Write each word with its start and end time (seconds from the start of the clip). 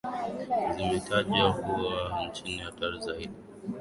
zimetajwa 0.75 1.53
kuwa 1.53 2.25
nchi 2.27 2.57
hatari 2.57 2.99
zaidi 3.01 3.37